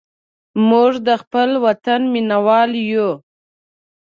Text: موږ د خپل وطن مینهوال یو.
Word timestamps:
موږ 0.69 0.91
د 1.07 1.09
خپل 1.21 1.49
وطن 1.65 2.01
مینهوال 2.13 2.71
یو. 2.91 3.09